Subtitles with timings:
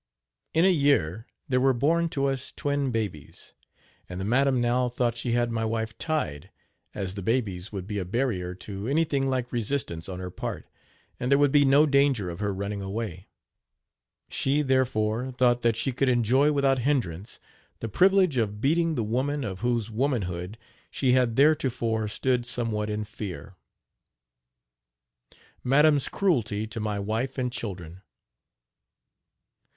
[0.55, 3.53] In a year there were born to us twin babies;
[4.09, 6.49] and the madam now thought she had my wife tied,
[6.95, 10.67] as the babies would be a barrier to anything like resistance on her part,
[11.19, 13.27] and there would be no danger of her running away.
[14.27, 17.39] She, therefore, thought that she could enjoy, without hindrance,
[17.79, 20.57] the privilege of beating the woman of whose womanhood
[20.89, 23.55] she had theretofore stood somewhat in fear.
[25.63, 28.01] MADAM'S CRUELTY TO MY WIFE AND CHILDREN.